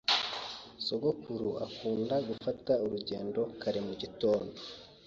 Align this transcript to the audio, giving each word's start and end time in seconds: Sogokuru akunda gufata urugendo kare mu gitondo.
Sogokuru 0.85 1.49
akunda 1.65 2.15
gufata 2.29 2.71
urugendo 2.85 3.41
kare 3.61 3.79
mu 3.87 3.93
gitondo. 4.01 4.53